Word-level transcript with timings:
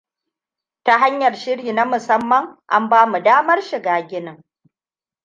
Ta 0.83 0.97
hanyar 0.99 1.35
shiri 1.35 1.73
na 1.73 1.85
musamman 1.85 2.57
an 2.67 2.89
ba 2.89 3.05
mu 3.05 3.19
damar 3.23 3.61
shiga 3.61 4.07
ginin. 4.07 4.43